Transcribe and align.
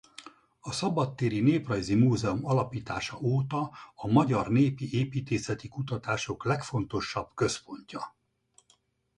A 0.59 0.71
Szabadtéri 0.71 1.39
Néprajzi 1.39 1.95
Múzeum 1.95 2.45
alapítása 2.45 3.17
óta 3.21 3.71
a 3.95 4.07
magyar 4.07 4.47
népi 4.49 4.93
építészeti 4.99 5.67
kutatások 5.67 6.43
legfontosabb 6.45 7.29
központja. 7.33 8.15